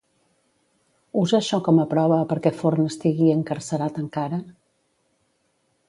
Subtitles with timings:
[1.23, 4.45] Usa això com a prova perquè Forn estigui encarcerat encara?